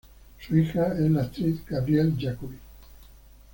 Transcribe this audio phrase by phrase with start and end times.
[0.39, 2.57] Su hija es la actriz Gabriele Jacoby.